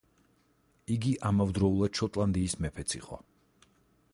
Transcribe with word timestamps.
იგი 0.95 1.11
ამავდროულად 1.31 1.99
შოტლანდიის 2.01 2.57
მეფეც 2.65 2.97
იყო. 3.03 3.21